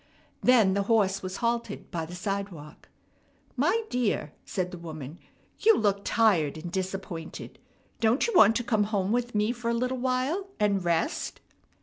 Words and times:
Then 0.41 0.73
the 0.73 0.81
horse 0.89 1.21
was 1.21 1.37
halted 1.45 1.91
by 1.91 2.07
the 2.07 2.15
sidewalk. 2.15 2.89
"My 3.55 3.83
dear," 3.91 4.33
said 4.43 4.71
the 4.71 4.79
woman, 4.79 5.19
"you 5.59 5.77
look 5.77 6.01
tired 6.03 6.57
and 6.57 6.71
disappointed. 6.71 7.59
Don't 7.99 8.25
you 8.25 8.33
want 8.35 8.55
to 8.55 8.63
come 8.63 8.85
home 8.85 9.11
with 9.11 9.35
me 9.35 9.51
for 9.51 9.69
a 9.69 9.75
little 9.75 9.99
while, 9.99 10.47
and 10.59 10.83
rest?" 10.83 11.39